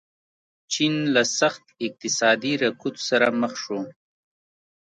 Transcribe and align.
چین 0.71 0.93
له 1.13 1.23
سخت 1.39 1.65
اقتصادي 1.85 2.53
رکود 2.63 2.95
سره 3.07 3.27
مخ 3.41 3.53
شو. 3.63 3.79